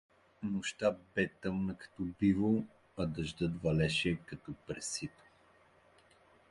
[0.43, 2.63] Нощта бе тъмна като бивол,
[2.97, 5.23] а дъждът валеше като през сито.